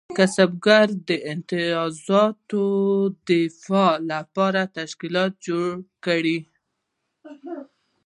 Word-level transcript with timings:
کسبګرو 0.17 0.95
د 1.09 1.09
امتیازاتو 1.33 2.65
د 3.27 3.29
دفاع 3.29 3.91
لپاره 4.11 4.61
تشکیلات 4.77 5.31
جوړ 5.47 5.69
کړل. 6.05 6.41